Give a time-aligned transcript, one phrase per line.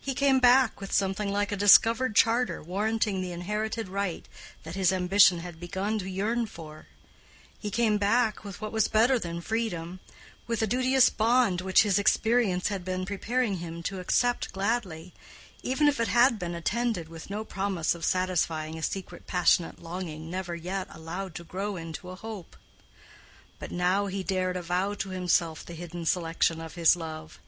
[0.00, 4.28] He came back with something like a discovered charter warranting the inherited right
[4.64, 6.88] that his ambition had begun to yearn for:
[7.58, 12.68] he came back with what was better than freedom—with a duteous bond which his experience
[12.68, 15.14] had been preparing him to accept gladly,
[15.62, 20.28] even if it had been attended with no promise of satisfying a secret passionate longing
[20.30, 22.56] never yet allowed to grow into a hope.
[23.58, 27.38] But now he dared avow to himself the hidden selection of his love.